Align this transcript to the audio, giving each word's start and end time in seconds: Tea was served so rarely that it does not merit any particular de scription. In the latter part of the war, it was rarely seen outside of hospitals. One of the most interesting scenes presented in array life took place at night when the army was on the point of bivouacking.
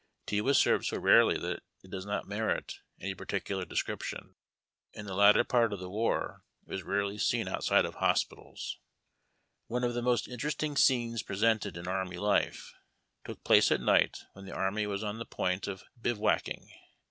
Tea 0.25 0.41
was 0.41 0.57
served 0.57 0.85
so 0.85 0.97
rarely 0.97 1.37
that 1.37 1.61
it 1.83 1.91
does 1.91 2.07
not 2.07 2.25
merit 2.27 2.79
any 2.99 3.13
particular 3.13 3.65
de 3.65 3.75
scription. 3.75 4.33
In 4.93 5.05
the 5.05 5.13
latter 5.13 5.43
part 5.43 5.71
of 5.71 5.77
the 5.79 5.91
war, 5.91 6.43
it 6.65 6.71
was 6.71 6.81
rarely 6.81 7.19
seen 7.19 7.47
outside 7.47 7.85
of 7.85 7.93
hospitals. 7.93 8.79
One 9.67 9.83
of 9.83 9.93
the 9.93 10.01
most 10.01 10.27
interesting 10.27 10.75
scenes 10.75 11.21
presented 11.21 11.77
in 11.77 11.87
array 11.87 12.17
life 12.17 12.73
took 13.23 13.43
place 13.43 13.71
at 13.71 13.79
night 13.79 14.17
when 14.33 14.45
the 14.45 14.55
army 14.55 14.87
was 14.87 15.03
on 15.03 15.19
the 15.19 15.23
point 15.27 15.67
of 15.67 15.83
bivouacking. 16.01 16.71